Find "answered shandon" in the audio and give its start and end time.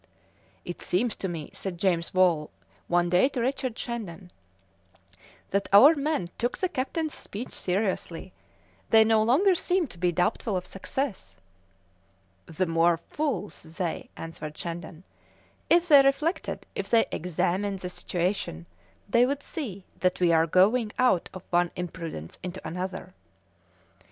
14.17-15.03